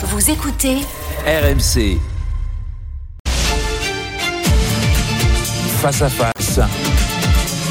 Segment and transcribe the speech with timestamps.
[0.00, 0.76] Vous écoutez
[1.26, 1.98] RMC.
[5.80, 6.60] Face à face.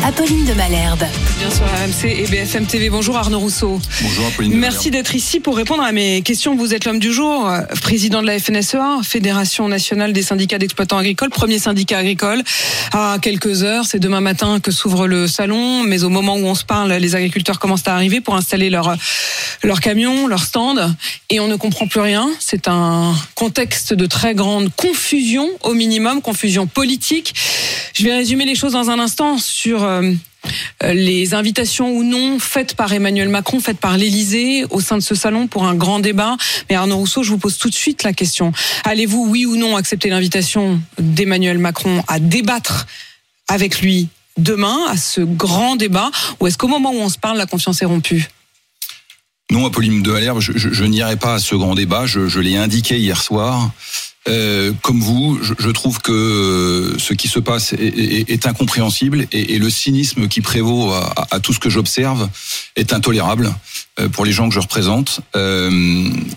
[0.07, 1.04] Apolline de Malherbe.
[1.38, 2.89] Bien sûr, RMC et BFM TV.
[2.89, 3.77] Bonjour Arnaud Rousseau.
[4.02, 4.54] Bonjour Apolline.
[4.55, 6.55] Merci d'être ici pour répondre à mes questions.
[6.55, 11.30] Vous êtes l'homme du jour, président de la FNSEA, Fédération nationale des syndicats d'exploitants agricoles,
[11.30, 12.41] premier syndicat agricole.
[12.93, 16.55] À quelques heures, c'est demain matin que s'ouvre le salon, mais au moment où on
[16.55, 18.95] se parle, les agriculteurs commencent à arriver pour installer leur
[19.63, 20.95] leur camion, leur stand,
[21.30, 22.30] et on ne comprend plus rien.
[22.39, 27.34] C'est un contexte de très grande confusion, au minimum, confusion politique.
[27.94, 29.96] Je vais résumer les choses dans un instant sur euh,
[30.83, 35.15] les invitations ou non faites par Emmanuel Macron, faites par l'Élysée au sein de ce
[35.15, 36.37] salon pour un grand débat.
[36.70, 38.51] Mais Arnaud Rousseau, je vous pose tout de suite la question.
[38.83, 42.87] Allez-vous, oui ou non, accepter l'invitation d'Emmanuel Macron à débattre
[43.47, 46.11] avec lui demain à ce grand débat?
[46.39, 48.27] Ou est-ce qu'au moment où on se parle, la confiance est rompue?
[49.51, 52.05] Non, Apolline de je, n'irai pas à ce grand débat.
[52.05, 53.71] Je l'ai indiqué hier soir.
[54.27, 59.27] Euh, comme vous, je, je, trouve que ce qui se passe est, est, est incompréhensible
[59.32, 62.29] et, et, le cynisme qui prévaut à, à tout ce que j'observe
[62.76, 63.54] est intolérable
[63.99, 65.22] euh, pour les gens que je représente.
[65.35, 65.69] Euh,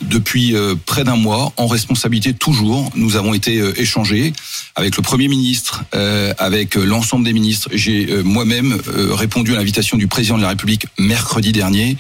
[0.02, 4.32] depuis euh, près d'un mois, en responsabilité toujours, nous avons été euh, échangés
[4.76, 7.68] avec le Premier ministre, euh, avec l'ensemble des ministres.
[7.72, 8.78] J'ai moi-même
[9.10, 11.96] répondu à l'invitation du président de la République mercredi dernier.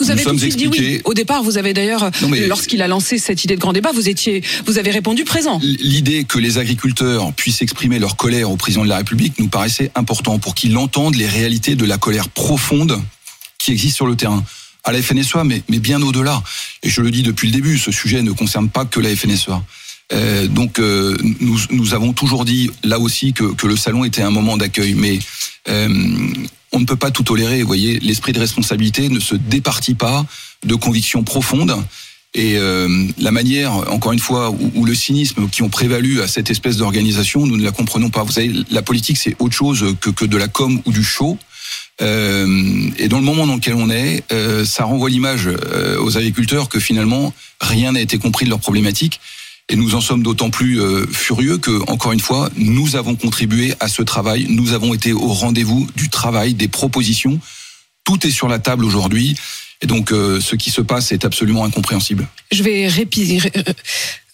[0.00, 1.00] Vous avez tout de suite dit oui.
[1.04, 2.10] Au départ, vous avez d'ailleurs,
[2.48, 5.60] lorsqu'il a lancé cette idée de grand débat, vous étiez, vous avez répondu présent.
[5.62, 9.92] L'idée que les agriculteurs puissent exprimer leur colère au président de la République nous paraissait
[9.94, 13.00] important pour qu'il entende les réalités de la colère profonde
[13.58, 14.42] qui existe sur le terrain
[14.82, 16.42] à la FNSEA, mais, mais bien au-delà.
[16.82, 19.62] Et je le dis depuis le début, ce sujet ne concerne pas que la FNSEA.
[20.12, 24.22] Euh, donc euh, nous, nous avons toujours dit là aussi que, que le salon était
[24.22, 25.18] un moment d'accueil, mais
[25.68, 25.88] euh,
[26.74, 27.60] on ne peut pas tout tolérer.
[27.62, 30.26] Vous voyez, l'esprit de responsabilité ne se départit pas
[30.66, 31.76] de convictions profondes.
[32.34, 36.50] Et euh, la manière, encore une fois, où, le cynisme qui ont prévalu à cette
[36.50, 38.24] espèce d'organisation, nous ne la comprenons pas.
[38.24, 41.38] Vous savez, la politique, c'est autre chose que, que de la com ou du show.
[42.02, 45.48] Euh, et dans le moment dans lequel on est, euh, ça renvoie l'image
[46.00, 49.20] aux agriculteurs que finalement rien n'a été compris de leurs problématiques.
[49.70, 53.74] Et nous en sommes d'autant plus euh, furieux que, encore une fois, nous avons contribué
[53.80, 54.46] à ce travail.
[54.50, 57.40] Nous avons été au rendez-vous du travail, des propositions.
[58.04, 59.36] Tout est sur la table aujourd'hui.
[59.80, 62.28] Et donc, euh, ce qui se passe est absolument incompréhensible.
[62.52, 63.40] Je vais répéter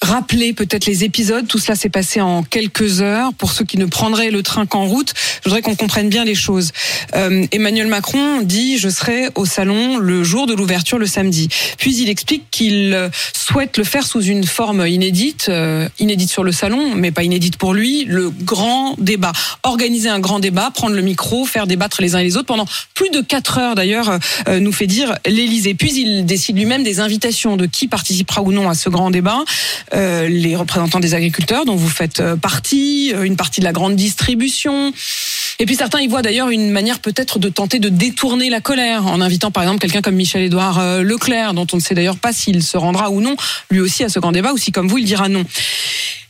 [0.02, 1.46] rappeler peut-être les épisodes.
[1.46, 3.32] Tout cela s'est passé en quelques heures.
[3.34, 5.12] Pour ceux qui ne prendraient le train qu'en route,
[5.42, 6.72] je voudrais qu'on comprenne bien les choses.
[7.14, 11.48] Euh, Emmanuel Macron dit je serai au salon le jour de l'ouverture le samedi.
[11.78, 16.52] Puis il explique qu'il souhaite le faire sous une forme inédite, euh, inédite sur le
[16.52, 19.32] salon, mais pas inédite pour lui, le grand débat.
[19.62, 22.66] Organiser un grand débat, prendre le micro, faire débattre les uns et les autres pendant
[22.94, 24.18] plus de quatre heures d'ailleurs,
[24.48, 25.74] euh, nous fait dire l'Élysée.
[25.74, 29.44] Puis il décide lui-même des invitations de qui participera ou non à ce grand débat.
[29.92, 33.72] Euh, les représentants des agriculteurs dont vous faites euh, partie, euh, une partie de la
[33.72, 34.92] grande distribution.
[35.60, 39.06] Et puis certains y voient d'ailleurs une manière peut-être de tenter de détourner la colère
[39.06, 42.62] en invitant par exemple quelqu'un comme Michel-Édouard Leclerc, dont on ne sait d'ailleurs pas s'il
[42.62, 43.36] se rendra ou non
[43.70, 45.44] lui aussi à ce grand débat, ou si comme vous il dira non.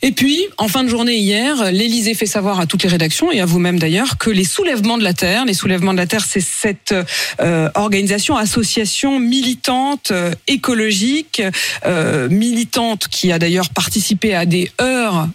[0.03, 3.41] Et puis, en fin de journée hier, l'Élysée fait savoir à toutes les rédactions et
[3.41, 6.41] à vous-même d'ailleurs que les soulèvements de la terre, les soulèvements de la terre, c'est
[6.41, 6.95] cette
[7.41, 11.43] euh, organisation, association militante, euh, écologique,
[11.85, 15.29] euh, militante qui a d'ailleurs participé à des heures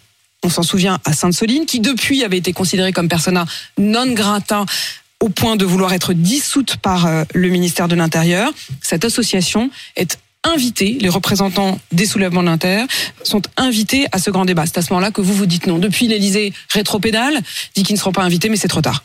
[0.45, 3.45] on s'en souvient, à Sainte-Soline, qui depuis avait été considérée comme persona
[3.78, 4.66] non grata
[5.19, 8.51] au point de vouloir être dissoute par le ministère de l'Intérieur.
[8.81, 12.85] Cette association est invités, les représentants des soulèvements de l'Inter
[13.23, 14.66] sont invités à ce grand débat.
[14.66, 15.79] C'est à ce moment-là que vous vous dites non.
[15.79, 17.41] Depuis l'Elysée rétropédale,
[17.75, 19.03] dit qu'ils ne seront pas invités, mais c'est trop tard.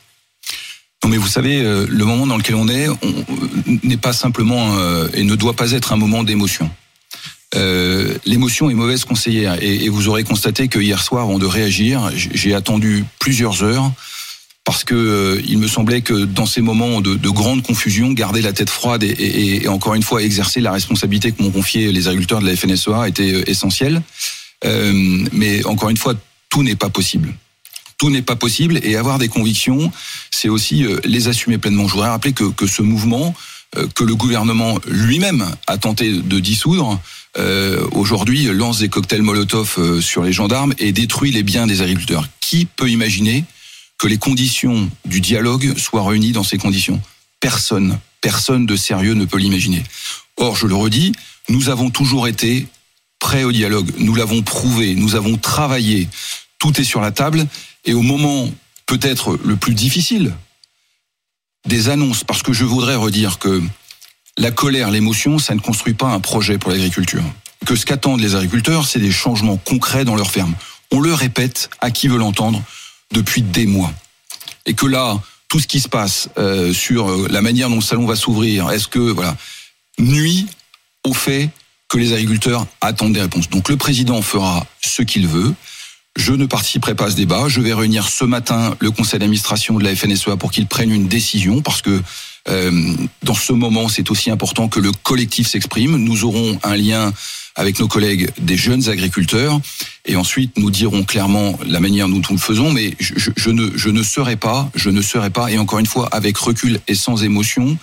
[1.02, 2.86] Non mais vous savez, le moment dans lequel on est
[3.82, 6.70] n'est pas simplement euh, et ne doit pas être un moment d'émotion.
[7.56, 11.46] Euh, L'émotion est mauvaise conseillère et, et, vous aurez constaté que hier soir, avant de
[11.46, 13.90] réagir, j'ai attendu plusieurs heures
[14.64, 18.40] parce que euh, il me semblait que dans ces moments de, de grande confusion, garder
[18.42, 21.90] la tête froide et, et, et, encore une fois exercer la responsabilité que m'ont confié
[21.90, 24.00] les agriculteurs de la FNSEA était euh, essentiel.
[24.64, 24.92] Euh,
[25.32, 26.14] mais encore une fois,
[26.50, 27.34] tout n'est pas possible.
[27.96, 29.90] Tout n'est pas possible et avoir des convictions,
[30.30, 31.88] c'est aussi euh, les assumer pleinement.
[31.88, 33.34] Je voudrais rappeler que, que ce mouvement
[33.94, 37.00] que le gouvernement lui-même a tenté de dissoudre,
[37.38, 42.28] euh, aujourd'hui lance des cocktails Molotov sur les gendarmes et détruit les biens des agriculteurs.
[42.40, 43.44] Qui peut imaginer
[43.98, 47.00] que les conditions du dialogue soient réunies dans ces conditions?
[47.38, 49.82] Personne, personne de sérieux ne peut l'imaginer.
[50.36, 51.12] Or, je le redis,
[51.48, 52.66] nous avons toujours été
[53.18, 53.92] prêts au dialogue.
[53.98, 56.08] Nous l'avons prouvé, nous avons travaillé.
[56.58, 57.46] Tout est sur la table.
[57.84, 58.50] Et au moment
[58.86, 60.34] peut-être le plus difficile
[61.64, 63.62] des annonces, parce que je voudrais redire que
[64.40, 67.22] la colère, l'émotion, ça ne construit pas un projet pour l'agriculture.
[67.66, 70.54] que ce qu'attendent les agriculteurs, c'est des changements concrets dans leur ferme.
[70.90, 72.62] On le répète à qui veut l'entendre
[73.12, 73.92] depuis des mois.
[74.64, 77.82] Et que là, tout ce qui se passe euh, sur euh, la manière dont le
[77.82, 79.36] salon va s'ouvrir, est-ce que voilà
[79.98, 80.46] nuit
[81.04, 81.50] au fait
[81.88, 83.50] que les agriculteurs attendent des réponses.
[83.50, 85.52] Donc le président fera ce qu'il veut.
[86.16, 87.48] Je ne participerai pas à ce débat.
[87.48, 91.08] Je vais réunir ce matin le conseil d'administration de la FNSEA pour qu'il prenne une
[91.08, 92.00] décision parce que
[93.22, 95.96] dans ce moment, c'est aussi important que le collectif s'exprime.
[95.96, 97.12] Nous aurons un lien
[97.56, 99.60] avec nos collègues des jeunes agriculteurs
[100.06, 102.72] et ensuite nous dirons clairement la manière dont nous le faisons.
[102.72, 106.80] Mais je, ne, serai pas, je ne serai pas, et encore une fois avec recul
[106.88, 107.76] et sans émotion,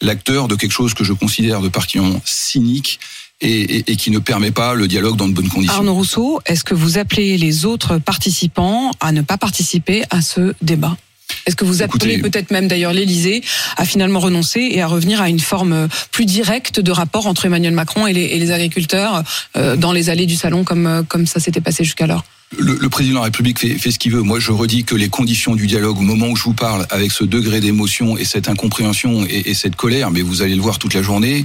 [0.00, 3.00] l'acteur de quelque chose que je considère de particulièrement cynique
[3.40, 5.76] et, qui ne permet pas le dialogue dans de bonnes conditions.
[5.76, 10.54] Arnaud Rousseau, est-ce que vous appelez les autres participants à ne pas participer à ce
[10.62, 10.96] débat?
[11.46, 13.42] Est-ce que vous appelez peut-être même d'ailleurs l'Élysée
[13.76, 17.72] à finalement renoncer et à revenir à une forme plus directe de rapport entre Emmanuel
[17.72, 19.22] Macron et les, et les agriculteurs
[19.56, 22.24] euh, dans les allées du salon comme, euh, comme ça s'était passé jusqu'alors?
[22.56, 24.22] Le, le, président de la République fait, fait ce qu'il veut.
[24.22, 27.10] Moi, je redis que les conditions du dialogue, au moment où je vous parle, avec
[27.10, 30.78] ce degré d'émotion et cette incompréhension et, et, cette colère, mais vous allez le voir
[30.78, 31.44] toute la journée,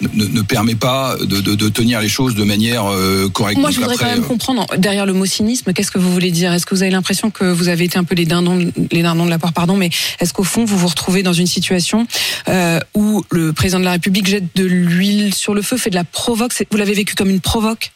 [0.00, 3.60] ne, ne, permet pas de, de, de, tenir les choses de manière euh, correcte.
[3.60, 4.26] Moi, je voudrais après, quand même euh...
[4.28, 6.52] comprendre derrière le mot cynisme, qu'est-ce que vous voulez dire?
[6.52, 9.24] Est-ce que vous avez l'impression que vous avez été un peu les dindons, les dindons
[9.26, 12.06] de la poire, pardon, mais est-ce qu'au fond vous vous retrouvez dans une situation
[12.48, 15.96] euh, où le président de la République jette de l'huile sur le feu, fait de
[15.96, 16.52] la provoque?
[16.70, 17.92] Vous l'avez vécu comme une provoque?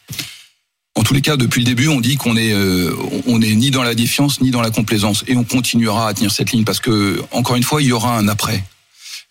[0.97, 2.95] En tous les cas, depuis le début, on dit qu'on est, euh,
[3.27, 6.31] on est ni dans la défiance ni dans la complaisance, et on continuera à tenir
[6.31, 8.63] cette ligne parce que, encore une fois, il y aura un après.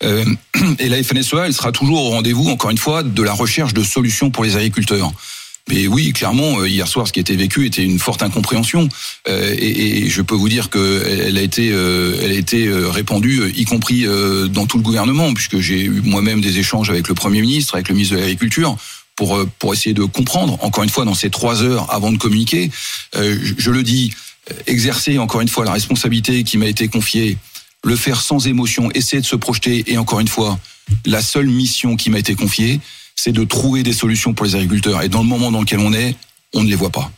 [0.03, 0.25] Euh,
[0.79, 3.83] et la FNSEA, elle sera toujours au rendez-vous, encore une fois, de la recherche de
[3.83, 5.11] solutions pour les agriculteurs.
[5.67, 8.87] Mais oui, clairement, euh, hier soir, ce qui était vécu était une forte incompréhension,
[9.27, 11.73] euh, et, je peux vous dire que elle a été,
[12.91, 14.05] répandue, y compris
[14.49, 17.89] dans tout le gouvernement, puisque j'ai eu moi-même des échanges avec le Premier ministre, avec
[17.89, 18.77] le ministre de l'Agriculture,
[19.15, 20.57] pour essayer de comprendre.
[20.61, 22.69] Encore une fois, dans ces trois heures avant de communiquer,
[23.13, 24.13] je le dis,
[24.67, 27.37] exercer encore une fois la responsabilité qui m'a été confiée
[27.85, 29.83] le faire sans émotion, essayer de se projeter.
[29.87, 30.59] Et encore une fois,
[31.05, 32.79] la seule mission qui m'a été confiée,
[33.15, 35.03] c'est de trouver des solutions pour les agriculteurs.
[35.03, 36.15] Et dans le moment dans lequel on est,
[36.53, 37.11] on ne les voit pas.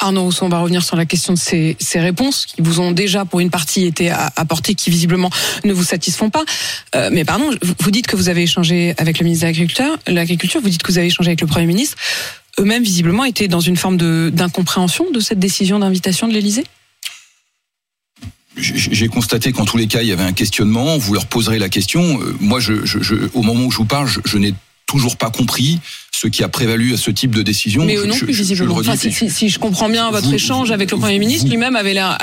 [0.00, 3.24] Arnaud Rousseau, on va revenir sur la question de ces, réponses qui vous ont déjà,
[3.24, 5.28] pour une partie, été apportées, qui visiblement
[5.64, 6.44] ne vous satisfont pas.
[6.94, 7.50] Euh, mais pardon,
[7.80, 10.92] vous dites que vous avez échangé avec le ministre de l'Agriculture, l'Agriculture, vous dites que
[10.92, 11.96] vous avez échangé avec le Premier ministre.
[12.60, 13.96] Eux-mêmes, visiblement, étaient dans une forme
[14.30, 16.64] d'incompréhension de, de cette décision d'invitation de l'Élysée?
[18.60, 20.98] J'ai constaté qu'en tous les cas, il y avait un questionnement.
[20.98, 22.20] Vous leur poserez la question.
[22.40, 24.54] Moi, je, je, au moment où je vous parle, je n'ai
[24.86, 25.80] toujours pas compris
[26.20, 27.84] ce qui a prévalu à ce type de décision.
[27.84, 28.74] Mais eux non plus, visiblement.
[28.76, 31.76] Enfin, si, si, si, je comprends bien votre vous, échange avec le Premier ministre, lui-même
[31.76, 32.18] avait l'air,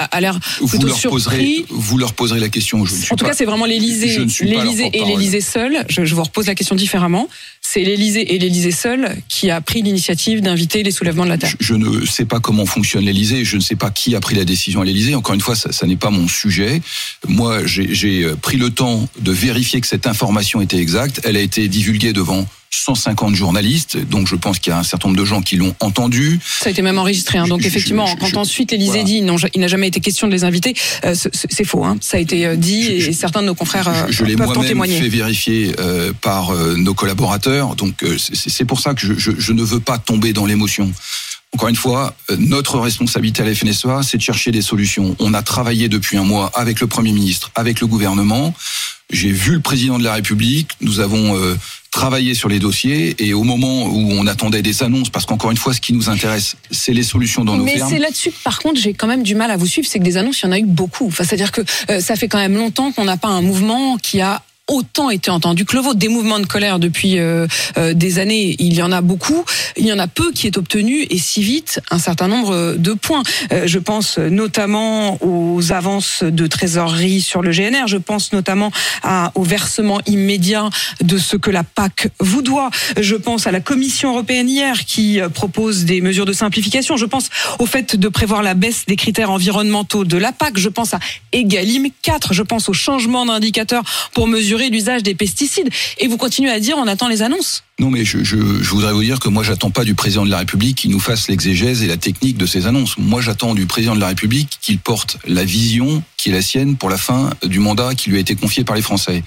[0.68, 1.16] plutôt leur surpris.
[1.16, 2.84] Poserez, vous leur poserez la question.
[2.84, 5.86] Je ne suis en tout pas, cas, c'est vraiment l'Élysée, l'Élysée et l'Élysée seul.
[5.88, 7.30] Je, je vous repose la question différemment.
[7.62, 11.54] C'est l'Élysée et l'Élysée seul qui a pris l'initiative d'inviter les soulèvements de la terre.
[11.60, 13.46] Je, je, ne sais pas comment fonctionne l'Élysée.
[13.46, 15.16] Je ne sais pas qui a pris la décision à l'Élysée.
[15.16, 16.82] Encore une fois, ça, ça n'est pas mon sujet.
[17.30, 21.22] Moi, j'ai pris le temps de vérifier que cette information était exacte.
[21.24, 25.08] Elle a été divulguée devant 150 journalistes, donc je pense qu'il y a un certain
[25.08, 26.40] nombre de gens qui l'ont entendu.
[26.62, 27.48] Ça a été même enregistré, hein.
[27.48, 29.04] donc je, effectivement, je, je, quand ensuite l'Élysée voilà.
[29.06, 30.76] dit non, il n'a jamais été question de les inviter,
[31.06, 31.98] euh, c'est faux, hein.
[32.02, 35.00] ça a été dit et certains de nos confrères euh, je, l'ai témoigner.
[35.00, 39.98] fait vérifier euh, par nos collaborateurs, donc c'est pour ça que je, ne veux pas
[39.98, 40.92] tomber dans l'émotion.
[41.54, 45.16] Encore une fois, notre responsabilité à la FNSEA, c'est de chercher des solutions.
[45.20, 48.54] On a travaillé depuis un mois avec le Premier ministre, avec le gouvernement.
[49.10, 50.72] J'ai vu le président de la République.
[50.82, 51.40] Nous avons
[51.96, 55.58] travaillé sur les dossiers et au moment où on attendait des annonces, parce qu'encore une
[55.58, 57.64] fois, ce qui nous intéresse, c'est les solutions dans nos.
[57.64, 60.04] Mais c'est là-dessus, par contre, j'ai quand même du mal à vous suivre, c'est que
[60.04, 61.08] des annonces, il y en a eu beaucoup.
[61.08, 64.20] Enfin, c'est-à-dire que euh, ça fait quand même longtemps qu'on n'a pas un mouvement qui
[64.20, 65.96] a autant été entendu que le vôtre.
[65.96, 69.46] Des mouvements de colère depuis euh, euh, des années, il y en a beaucoup.
[69.78, 72.94] Il y en a peu qui est obtenu et si vite un certain nombre de
[72.94, 73.24] points.
[73.52, 77.88] Euh, je pense notamment aux avances de trésorerie sur le GNR.
[77.88, 78.72] Je pense notamment
[79.36, 80.70] au versement immédiat
[81.02, 82.70] de ce que la PAC vous doit.
[83.00, 86.98] Je pense à la Commission européenne hier qui propose des mesures de simplification.
[86.98, 87.30] Je pense
[87.60, 90.58] au fait de prévoir la baisse des critères environnementaux de la PAC.
[90.58, 91.00] Je pense à
[91.32, 92.34] Egalim 4.
[92.34, 95.70] Je pense au changement d'indicateurs pour mesurer l'usage des pesticides.
[96.00, 97.64] Et vous continuez à dire on attend les annonces.
[97.78, 100.38] Non, mais je, je, voudrais vous dire que moi, j'attends pas du président de la
[100.38, 102.98] République qu'il nous fasse l'exégèse et la technique de ces annonces.
[102.98, 106.78] Moi, j'attends du président de la République qu'il porte la vision qui est la sienne
[106.78, 109.24] pour la fin du mandat qui lui a été confié par les Français.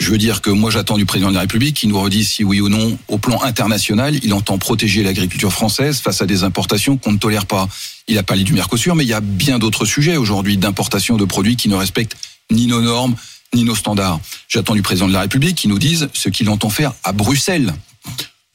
[0.00, 2.42] Je veux dire que moi, j'attends du président de la République qu'il nous redise si
[2.42, 6.96] oui ou non, au plan international, il entend protéger l'agriculture française face à des importations
[6.96, 7.68] qu'on ne tolère pas.
[8.08, 11.24] Il a parlé du Mercosur, mais il y a bien d'autres sujets aujourd'hui d'importation de
[11.24, 12.16] produits qui ne respectent
[12.50, 13.16] ni nos normes,
[13.54, 14.20] ni nos standards.
[14.48, 17.72] J'attends du président de la République qui nous dise ce qu'il entend faire à Bruxelles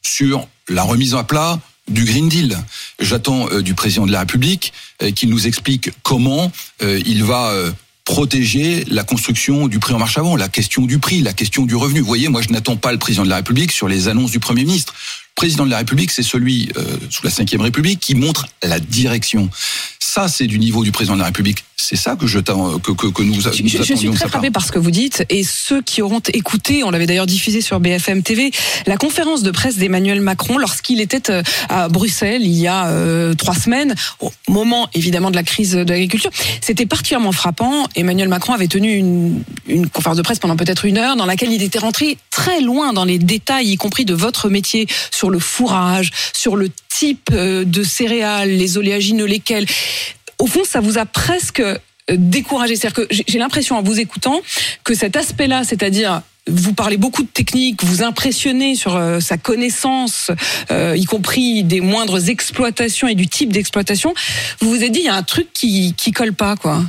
[0.02, 2.58] sur la remise à plat du Green Deal.
[3.00, 7.54] J'attends euh, du président de la République euh, qu'il nous explique comment euh, il va
[8.06, 11.76] protéger la construction du prix en marche avant, la question du prix, la question du
[11.76, 12.00] revenu.
[12.00, 14.40] Vous voyez, moi, je n'attends pas le président de la République sur les annonces du
[14.40, 14.94] Premier ministre.
[14.94, 16.72] Le président de la République, c'est celui
[17.10, 19.50] sous la Ve République qui montre la direction.
[20.00, 21.64] Ça, c'est du niveau du président de la République.
[21.84, 24.64] C'est ça que je que, que, que nous, nous je, je suis très frappé par
[24.64, 28.22] ce que vous dites et ceux qui auront écouté, on l'avait d'ailleurs diffusé sur BFM
[28.22, 28.52] TV,
[28.86, 33.34] la conférence de presse d'Emmanuel Macron lorsqu'il était euh, à Bruxelles il y a euh,
[33.34, 36.30] trois semaines, au moment évidemment de la crise de l'agriculture,
[36.62, 37.88] c'était particulièrement frappant.
[37.96, 41.52] Emmanuel Macron avait tenu une, une conférence de presse pendant peut-être une heure dans laquelle
[41.52, 45.40] il était rentré très loin dans les détails, y compris de votre métier, sur le
[45.40, 49.66] fourrage, sur le type euh, de céréales, les oléagineux, lesquels
[50.42, 51.78] au fond, ça vous a presque euh,
[52.10, 52.76] découragé.
[52.76, 54.42] C'est-à-dire que j'ai l'impression en vous écoutant
[54.84, 60.32] que cet aspect-là, c'est-à-dire vous parlez beaucoup de techniques, vous impressionnez sur euh, sa connaissance,
[60.72, 64.16] euh, y compris des moindres exploitations et du type d'exploitation.
[64.60, 66.84] Vous vous êtes dit, il y a un truc qui, qui colle pas, quoi.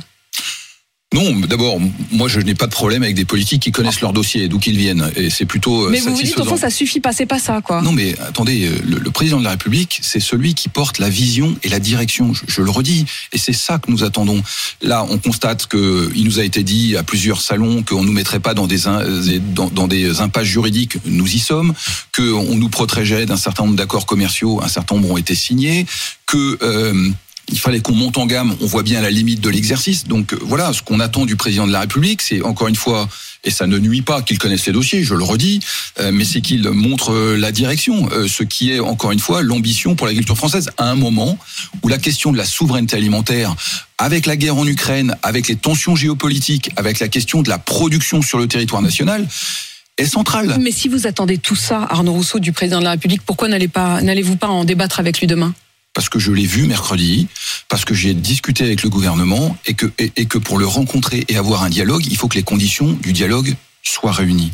[1.13, 1.79] Non, d'abord,
[2.11, 4.77] moi je n'ai pas de problème avec des politiques qui connaissent leur dossier, d'où qu'ils
[4.77, 5.85] viennent, et c'est plutôt.
[5.85, 7.81] Euh, mais vous vous dites au fond ça suffit pas, c'est pas ça quoi.
[7.83, 11.55] Non, mais attendez, euh, le, président de la République, c'est celui qui porte la vision
[11.63, 12.33] et la direction.
[12.33, 14.41] Je, le redis, et c'est ça que nous attendons.
[14.81, 18.39] Là, on constate que il nous a été dit à plusieurs salons qu'on nous mettrait
[18.39, 18.81] pas dans des
[19.53, 20.97] dans, dans des impasses juridiques.
[21.05, 21.73] Nous y sommes.
[22.15, 24.61] Qu'on nous protégeait d'un certain nombre d'accords commerciaux.
[24.63, 25.85] Un certain nombre ont été signés.
[26.25, 27.11] Que euh,
[27.49, 28.55] il fallait qu'on monte en gamme.
[28.61, 30.05] On voit bien la limite de l'exercice.
[30.05, 33.09] Donc euh, voilà, ce qu'on attend du président de la République, c'est encore une fois,
[33.43, 35.59] et ça ne nuit pas qu'il connaisse les dossiers, je le redis,
[35.99, 39.95] euh, mais c'est qu'il montre euh, la direction, ce qui est encore une fois l'ambition
[39.95, 41.37] pour l'agriculture française à un moment
[41.81, 43.55] où la question de la souveraineté alimentaire,
[43.97, 48.21] avec la guerre en Ukraine, avec les tensions géopolitiques, avec la question de la production
[48.21, 49.27] sur le territoire national,
[49.97, 50.57] est centrale.
[50.59, 54.35] Mais si vous attendez tout ça, Arnaud Rousseau, du président de la République, pourquoi n'allez-vous
[54.37, 55.53] pas en débattre avec lui demain?
[55.93, 57.27] Parce que je l'ai vu mercredi,
[57.69, 61.37] parce que j'ai discuté avec le gouvernement et que, et, que pour le rencontrer et
[61.37, 64.51] avoir un dialogue, il faut que les conditions du dialogue soient réunies.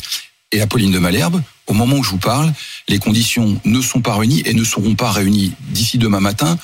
[0.51, 2.51] Et Apolline de Malherbe, au moment où je vous parle,
[2.87, 6.57] les conditions ne sont pas réunies et ne seront pas réunies d'ici demain matin,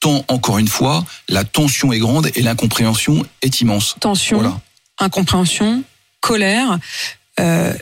[0.00, 3.96] tant, encore une fois, la tension est grande et l'incompréhension est immense.
[4.00, 4.60] Tension,
[4.98, 5.82] incompréhension,
[6.20, 6.78] colère.
[7.40, 7.74] Euh,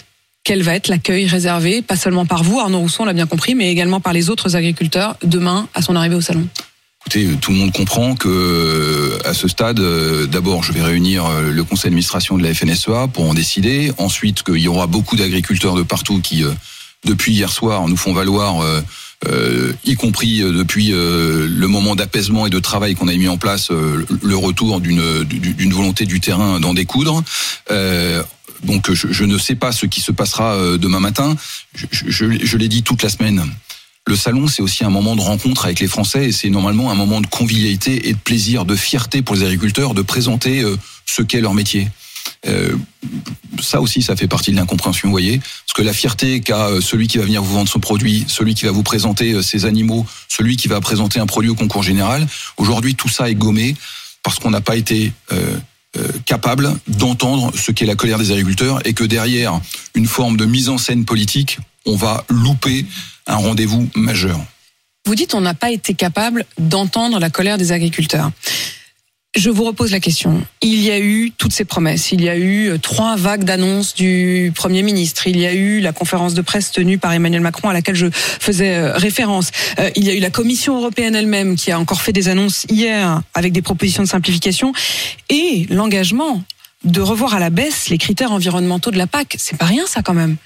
[0.44, 3.54] quel va être l'accueil réservé, pas seulement par vous, Arnaud Rousseau, on l'a bien compris,
[3.54, 6.46] mais également par les autres agriculteurs demain à son arrivée au salon
[7.04, 11.26] Écoutez, tout le monde comprend que euh, à ce stade, euh, d'abord, je vais réunir
[11.26, 13.92] euh, le conseil d'administration de la FNSEA pour en décider.
[13.98, 16.44] Ensuite, qu'il y aura beaucoup d'agriculteurs de partout qui,
[17.04, 18.64] depuis hier soir, nous font valoir,
[19.84, 24.36] y compris depuis le moment d'apaisement et de travail qu'on a mis en place, le
[24.36, 27.22] retour d'une volonté du terrain d'en découdre.
[28.72, 31.36] Donc je, ne sais pas ce qui se passera euh, demain matin.
[31.74, 33.44] Je, l'ai dit toute la semaine.
[34.06, 36.94] Le salon, c'est aussi un moment de rencontre avec les Français et c'est normalement un
[36.94, 41.20] moment de convivialité et de plaisir, de fierté pour les agriculteurs de présenter euh, ce
[41.20, 41.90] qu'est leur métier.
[42.46, 42.74] Euh,
[43.60, 45.38] ça aussi, ça fait partie de l'incompréhension, vous voyez.
[45.38, 48.64] Parce que la fierté qu'a celui qui va venir vous vendre son produit, celui qui
[48.64, 52.26] va vous présenter ses animaux, celui qui va présenter un produit au concours général,
[52.56, 53.76] aujourd'hui, tout ça est gommé
[54.22, 55.12] parce qu'on n'a pas été
[56.24, 59.60] capable d'entendre ce qu'est la colère des agriculteurs et que derrière
[59.94, 62.86] une forme de mise en scène politique, on va louper
[63.26, 64.40] un rendez-vous majeur.
[65.04, 68.30] Vous dites on n'a pas été capable d'entendre la colère des agriculteurs.
[69.34, 70.42] Je vous repose la question.
[70.60, 72.12] Il y a eu toutes ces promesses.
[72.12, 75.26] Il y a eu euh, trois vagues d'annonces du Premier ministre.
[75.26, 78.08] Il y a eu la conférence de presse tenue par Emmanuel Macron à laquelle je
[78.12, 79.50] faisais euh, référence.
[79.78, 82.66] Euh, il y a eu la Commission européenne elle-même qui a encore fait des annonces
[82.68, 84.74] hier avec des propositions de simplification
[85.30, 86.44] et l'engagement
[86.84, 89.36] de revoir à la baisse les critères environnementaux de la PAC.
[89.38, 90.36] C'est pas rien ça quand même.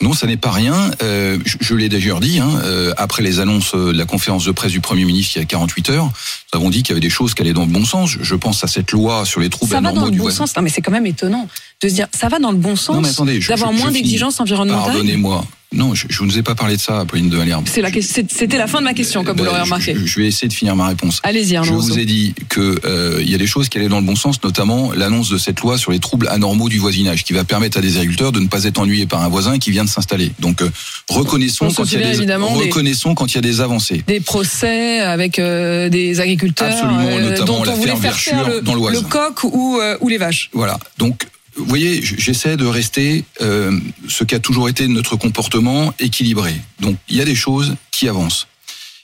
[0.00, 0.92] Non, ça n'est pas rien.
[1.02, 4.70] Euh, je, l'ai d'ailleurs dit, hein, euh, après les annonces de la conférence de presse
[4.70, 7.10] du Premier ministre il y a 48 heures, nous avons dit qu'il y avait des
[7.10, 8.10] choses qui allaient dans le bon sens.
[8.20, 10.54] Je pense à cette loi sur les troubles Ça va dans le bon sens.
[10.54, 11.48] Non, mais c'est quand même étonnant
[11.82, 14.92] de se dire, ça va dans le bon sens d'avoir moins d'exigences environnementales.
[14.92, 15.44] Pardonnez-moi.
[15.70, 17.60] Non, je, ne vous ai pas parlé de ça, Pauline de Valère.
[17.66, 19.94] C'était la fin de ma question, comme vous l'aurez remarqué.
[20.02, 21.20] Je, vais essayer de finir ma réponse.
[21.24, 24.06] Allez-y, Je vous ai dit que euh, y a des choses qui allaient dans le
[24.06, 27.44] bon sens, notamment l'annonce de cette loi sur les troubles anormaux du voisinage, qui va
[27.44, 29.90] permettre à des agriculteurs de ne pas être ennuyés par un voisin qui vient de
[29.90, 30.32] s'installer.
[30.38, 30.70] Donc euh,
[31.10, 34.02] reconnaissons quand il y a des reconnaissons quand il y a des avancées.
[34.06, 39.78] Des procès avec euh, des agriculteurs, absolument, notamment l'affaire Verschure dans l'Oise, le coq ou,
[40.00, 40.48] ou les vaches.
[40.54, 40.78] Voilà.
[40.96, 41.26] Donc
[41.58, 46.54] vous voyez, j'essaie de rester euh, ce qui a toujours été notre comportement équilibré.
[46.80, 48.46] Donc, il y a des choses qui avancent.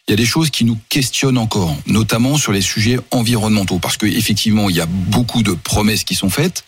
[0.06, 3.96] Il y a des choses qui nous questionnent encore, notamment sur les sujets environnementaux, parce
[3.96, 6.64] qu'effectivement, il y a beaucoup de promesses qui sont faites,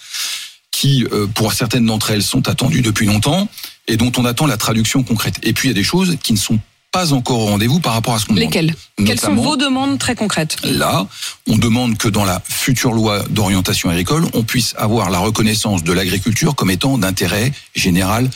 [0.71, 3.49] qui, euh, pour certaines d'entre elles, sont attendues depuis longtemps
[3.89, 5.39] et dont on attend la traduction concrète.
[5.43, 6.59] Et puis, il y a des choses qui ne sont
[6.97, 8.49] pas encore au rendez-vous par rapport à ce qu'on demande.
[8.49, 8.75] Lesquelles?
[9.05, 10.57] Quelles sont vos demandes très concrètes?
[10.65, 11.07] Là,
[11.47, 15.93] on demande que dans la future loi d'orientation agricole, on puisse avoir la reconnaissance de
[15.93, 18.31] l'agriculture comme étant d'intérêt général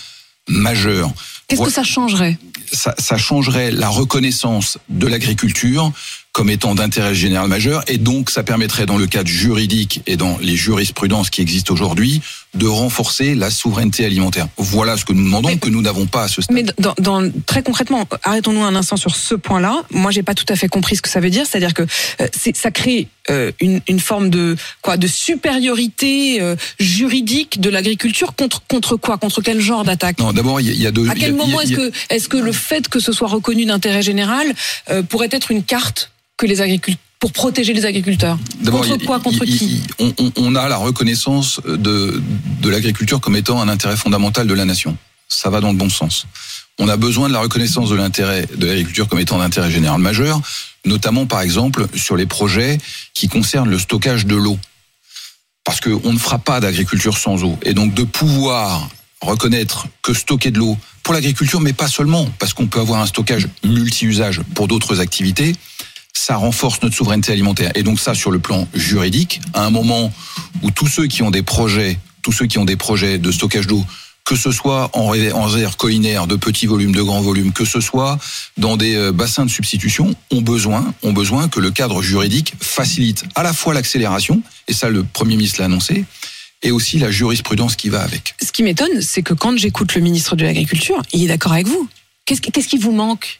[0.46, 1.10] majeur.
[1.48, 1.70] Qu'est-ce Voilà.
[1.70, 2.38] que ça changerait?
[2.70, 5.90] Ça, ça changerait la reconnaissance de l'agriculture
[6.40, 10.38] comme étant d'intérêt général majeur et donc ça permettrait dans le cadre juridique et dans
[10.40, 12.22] les jurisprudences qui existent aujourd'hui
[12.54, 14.48] de renforcer la souveraineté alimentaire.
[14.56, 16.56] Voilà ce que nous demandons Mais- que nous n'avons pas à ce stade.
[16.56, 19.82] Mais dans, dans- très concrètement, arrêtons-nous un instant sur ce point-là.
[19.90, 21.44] Moi, j'ai pas tout à fait compris ce que ça veut dire.
[21.46, 21.82] C'est-à-dire que
[22.22, 28.34] euh, ça crée euh, une, une forme de quoi, de supériorité euh, juridique de l'agriculture
[28.34, 29.18] contre contre quoi?
[29.18, 30.18] Contre quel genre d'attaque?
[30.18, 31.06] Non, d'abord il y a- il y a deux.
[31.10, 34.00] À quel a- moment est-ce que est-ce que le fait que ce soit reconnu d'intérêt
[34.00, 34.46] général
[35.10, 39.82] pourrait être une carte que les agriculteurs pour protéger les agriculteurs Contre quoi Contre qui
[40.36, 42.22] on a la reconnaissance de,
[42.62, 44.96] de l'agriculture comme étant un intérêt fondamental de la nation.
[45.28, 46.26] Ça va dans le bon sens.
[46.78, 50.40] On a besoin de la reconnaissance de l'intérêt de l'agriculture comme étant d'intérêt général majeur,
[50.86, 52.78] notamment par exemple sur les projets
[53.12, 54.58] qui concernent le stockage de l'eau.
[55.62, 57.58] Parce qu'on ne fera pas d'agriculture sans eau.
[57.64, 58.88] Et donc de pouvoir
[59.20, 63.06] reconnaître que stocker de l'eau pour l'agriculture, mais pas seulement, parce qu'on peut avoir un
[63.06, 65.54] stockage multi-usage pour d'autres activités,
[66.20, 67.72] ça renforce notre souveraineté alimentaire.
[67.74, 70.12] Et donc ça, sur le plan juridique, à un moment
[70.62, 73.66] où tous ceux qui ont des projets, tous ceux qui ont des projets de stockage
[73.66, 73.82] d'eau,
[74.26, 77.64] que ce soit en ré- en réserve collinaire de petits volumes, de grands volumes, que
[77.64, 78.18] ce soit
[78.58, 83.24] dans des euh, bassins de substitution, ont besoin, ont besoin que le cadre juridique facilite
[83.34, 86.04] à la fois l'accélération, et ça le Premier ministre l'a annoncé,
[86.62, 88.34] et aussi la jurisprudence qui va avec.
[88.44, 91.66] Ce qui m'étonne, c'est que quand j'écoute le ministre de l'Agriculture, il est d'accord avec
[91.66, 91.88] vous.
[92.26, 93.39] Qu'est-ce qui vous manque?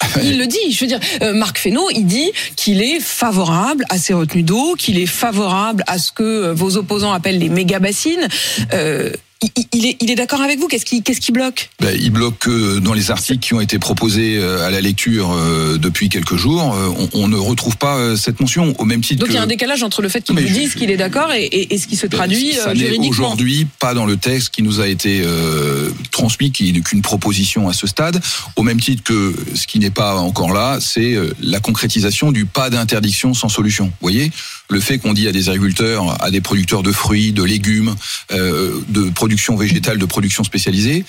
[0.22, 3.98] il le dit, je veux dire, euh, Marc Fesneau, il dit qu'il est favorable à
[3.98, 8.28] ces retenues d'eau, qu'il est favorable à ce que euh, vos opposants appellent les méga-bassines.
[8.72, 11.70] Euh, il, il est, il est d'accord avec vous Qu'est-ce qui, qu'est-ce qui bloque?
[11.80, 15.32] Ben, il bloque que dans les articles qui ont été proposés euh, à la lecture
[15.32, 19.00] euh, depuis quelques jours, euh, on, on ne retrouve pas euh, cette mention au même
[19.00, 20.52] titre Donc que il y a un décalage entre le fait qu'il Mais vous je-
[20.54, 23.08] dise qu'il est d'accord et, et- et ce qui se traduit ça euh, juridiquement.
[23.08, 27.68] aujourd'hui pas dans le texte qui nous a été euh, transmis, qui n'est qu'une proposition
[27.68, 28.20] à ce stade.
[28.56, 32.44] Au même titre que ce qui n'est pas encore là, c'est euh, la concrétisation du
[32.44, 33.86] pas d'interdiction sans solution.
[33.86, 34.30] Vous voyez,
[34.68, 37.94] le fait qu'on dit à des agriculteurs, à des producteurs de fruits, de légumes,
[38.32, 41.04] euh, de production végétale, de production spécialisée,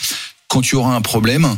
[0.47, 1.57] quand il y aura un problème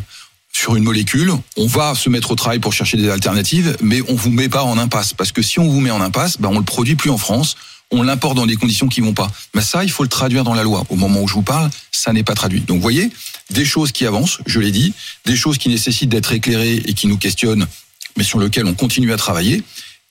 [0.53, 4.15] sur une molécule, on va se mettre au travail pour chercher des alternatives, mais on
[4.15, 5.13] vous met pas en impasse.
[5.13, 7.57] Parce que si on vous met en impasse, ben on le produit plus en France,
[7.91, 9.29] on l'importe dans des conditions qui vont pas.
[9.53, 10.85] Mais ça, il faut le traduire dans la loi.
[10.87, 12.61] Au moment où je vous parle, ça n'est pas traduit.
[12.61, 13.09] Donc, voyez,
[13.49, 14.93] des choses qui avancent, je l'ai dit,
[15.25, 17.67] des choses qui nécessitent d'être éclairées et qui nous questionnent,
[18.15, 19.63] mais sur lesquelles on continue à travailler,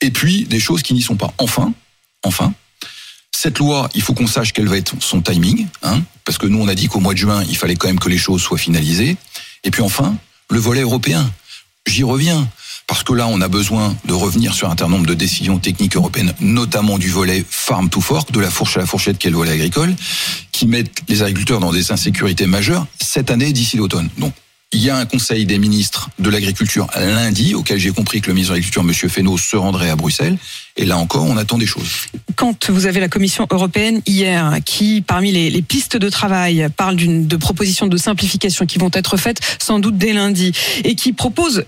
[0.02, 1.32] et puis des choses qui n'y sont pas.
[1.38, 1.72] Enfin,
[2.22, 2.52] enfin,
[3.42, 6.60] cette loi, il faut qu'on sache quel va être son timing, hein, parce que nous,
[6.60, 8.56] on a dit qu'au mois de juin, il fallait quand même que les choses soient
[8.56, 9.16] finalisées.
[9.64, 10.14] Et puis enfin,
[10.48, 11.28] le volet européen.
[11.84, 12.48] J'y reviens.
[12.86, 15.96] Parce que là, on a besoin de revenir sur un certain nombre de décisions techniques
[15.96, 19.30] européennes, notamment du volet farm to fork, de la fourche à la fourchette, qui est
[19.30, 19.92] le volet agricole,
[20.52, 24.08] qui mettent les agriculteurs dans des insécurités majeures cette année d'ici l'automne.
[24.18, 24.34] Donc,
[24.72, 28.34] il y a un conseil des ministres de l'agriculture lundi, auquel j'ai compris que le
[28.34, 29.10] ministre de l'agriculture, M.
[29.10, 30.38] Fesneau, se rendrait à Bruxelles.
[30.76, 32.06] Et là encore, on attend des choses.
[32.36, 36.96] quand vous avez la Commission européenne hier, qui parmi les, les pistes de travail parle
[36.96, 40.52] de propositions de simplification qui vont être faites sans doute dès lundi,
[40.84, 41.64] et qui propose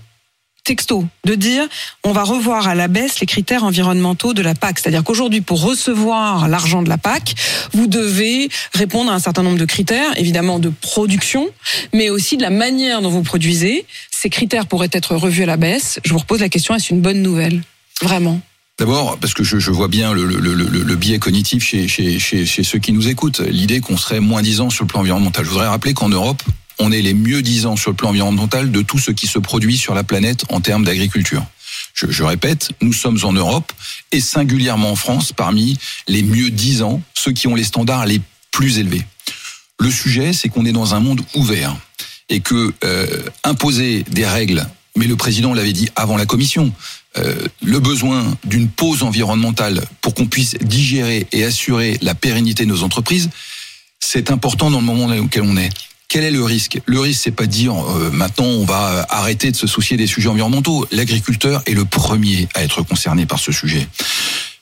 [0.65, 1.65] texto de dire
[2.03, 4.79] on va revoir à la baisse les critères environnementaux de la PAC.
[4.79, 7.35] C'est-à-dire qu'aujourd'hui, pour recevoir l'argent de la PAC,
[7.73, 11.47] vous devez répondre à un certain nombre de critères, évidemment de production,
[11.93, 13.85] mais aussi de la manière dont vous produisez.
[14.11, 15.99] Ces critères pourraient être revus à la baisse.
[16.03, 17.61] Je vous repose la question, est-ce une bonne nouvelle?
[18.01, 18.41] Vraiment
[18.77, 23.07] D'abord, parce que je, vois bien le, biais cognitif chez, chez, chez ceux qui nous
[23.07, 25.45] écoutent, l'idée qu'on serait moins disant sur le plan environnemental.
[25.45, 26.43] Je voudrais rappeler qu'en Europe,
[26.79, 29.77] on est les mieux disants sur le plan environnemental de tout ce qui se produit
[29.77, 31.45] sur la planète en termes d'agriculture.
[31.93, 33.71] Je, je, répète, nous sommes en Europe
[34.11, 38.79] et singulièrement en France parmi les mieux disants, ceux qui ont les standards les plus
[38.79, 39.03] élevés.
[39.79, 41.75] Le sujet, c'est qu'on est dans un monde ouvert
[42.29, 46.73] et que euh, imposer des règles, mais le président l'avait dit avant la commission,
[47.17, 52.69] euh, le besoin d'une pause environnementale pour qu'on puisse digérer et assurer la pérennité de
[52.69, 53.29] nos entreprises,
[53.99, 55.69] c'est important dans le moment auquel on est.
[56.15, 56.79] Quel est le risque?
[56.85, 60.07] Le risque, c'est pas de dire euh, maintenant on va arrêter de se soucier des
[60.07, 60.87] sujets environnementaux.
[60.91, 63.85] L'agriculteur est le premier à être concerné par ce sujet.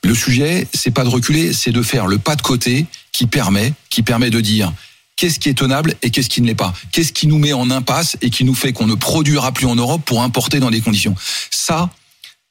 [0.03, 3.71] Le sujet, c'est pas de reculer, c'est de faire le pas de côté qui permet,
[3.91, 4.73] qui permet de dire
[5.15, 6.73] qu'est-ce qui est tenable et qu'est-ce qui ne l'est pas.
[6.91, 9.75] Qu'est-ce qui nous met en impasse et qui nous fait qu'on ne produira plus en
[9.75, 11.13] Europe pour importer dans des conditions?
[11.51, 11.91] Ça,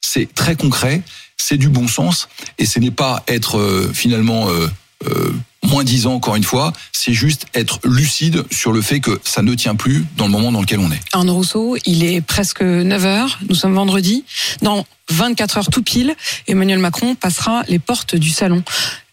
[0.00, 1.02] c'est très concret,
[1.36, 4.68] c'est du bon sens et ce n'est pas être euh, finalement euh,
[5.08, 5.32] euh,
[5.62, 9.42] moins 10 ans encore une fois, c'est juste être lucide sur le fait que ça
[9.42, 11.00] ne tient plus dans le moment dans lequel on est.
[11.12, 14.24] Arnaud Rousseau, il est presque 9 heures, nous sommes vendredi.
[14.60, 16.14] Dans 24 heures tout pile,
[16.48, 18.62] Emmanuel Macron passera les portes du salon.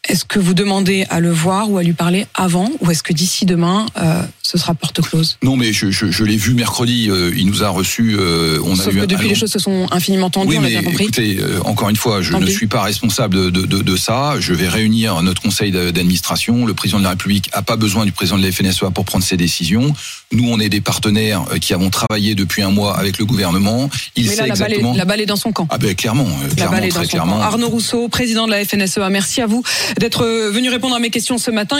[0.08, 3.14] Est-ce que vous demandez à le voir ou à lui parler avant ou est-ce que
[3.14, 7.08] d'ici demain, euh, ce sera porte close Non, mais je, je, je l'ai vu mercredi,
[7.10, 8.16] euh, il nous a reçus.
[8.18, 10.62] Euh, on Sauf a que depuis, un les choses se sont infiniment tendues, Oui, on
[10.62, 11.04] l'a mais bien compris.
[11.04, 14.36] écoutez, euh, encore une fois, je ne suis pas responsable de, de, de, de ça.
[14.40, 16.66] Je vais réunir notre conseil d'administration.
[16.66, 19.24] Le président de la République a pas besoin du président de la FNSEA pour prendre
[19.24, 19.94] ses décisions.
[20.32, 23.90] Nous, on est des partenaires euh, qui avons travaillé depuis un mois avec le gouvernement.
[24.16, 24.94] Il Mais sait là, la balle, exactement.
[24.94, 25.68] est, la balle est dans son camp.
[25.70, 27.38] Ah ben clairement, La clairement, balle est dans très son clairement.
[27.38, 27.42] camp.
[27.44, 29.62] Arnaud Rousseau, président de la FNSEA, merci à vous
[30.00, 31.78] d'être venu répondre à mes questions ce matin.